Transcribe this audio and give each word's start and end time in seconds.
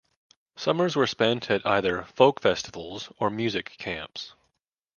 Summers 0.55 0.95
were 0.95 1.05
spent 1.05 1.51
at 1.51 1.63
either 1.63 2.05
folk 2.05 2.41
festivals 2.41 3.13
or 3.19 3.29
music 3.29 3.73
camps. 3.77 4.33